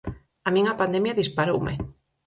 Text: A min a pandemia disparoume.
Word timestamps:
A 0.47 0.49
min 0.55 0.65
a 0.71 0.77
pandemia 0.81 1.17
disparoume. 1.19 1.73